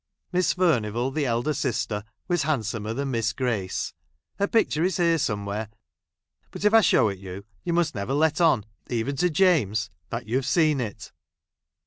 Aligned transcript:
Miss 0.31 0.53
Furnivall, 0.55 1.11
the 1.13 1.27
elder 1.27 1.51
I 1.51 1.53
sister, 1.53 2.03
was 2.27 2.41
handsomer 2.41 2.91
than 2.95 3.11
Miss 3.11 3.33
Grace. 3.33 3.93
Her 4.39 4.47
picture 4.47 4.83
is 4.83 4.97
here 4.97 5.19
somewhere; 5.19 5.69
but, 6.49 6.65
if 6.65 6.73
I 6.73 6.81
show 6.81 7.09
it 7.09 7.19
you, 7.19 7.45
you 7.63 7.73
must 7.73 7.93
never 7.93 8.13
let 8.15 8.41
on, 8.41 8.65
even 8.89 9.15
to 9.17 9.29
J 9.29 9.59
ames,; 9.61 9.91
that 10.09 10.25
you 10.27 10.37
have 10.37 10.47
seen 10.47 10.79
it. 10.81 11.11